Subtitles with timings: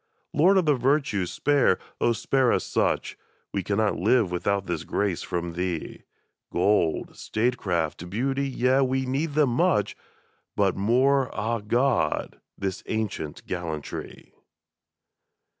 [0.33, 1.77] Lord of the virtues, spare,
[2.13, 3.19] spare us such!
[3.53, 6.05] We cannot live without this grace from thee;
[6.51, 9.95] Gold, statecraft, beauty— ^yea, we need them much,
[10.55, 14.33] But more— ^ah, God!— ^this ancient gallantry!